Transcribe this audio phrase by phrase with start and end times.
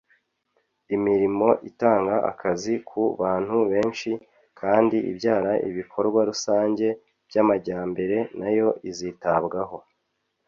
[0.95, 4.11] imirimo itanga akazi ku bantu benshi
[4.59, 6.87] kandi ibyara ibikorwa rusange
[7.27, 9.77] by'amajyambere nayo izitabwaho.